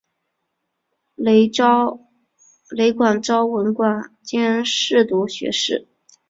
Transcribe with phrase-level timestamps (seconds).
[1.13, 5.87] 累官昭文馆兼侍读学士。